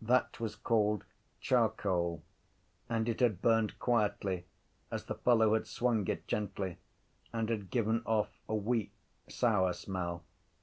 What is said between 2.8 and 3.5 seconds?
and it had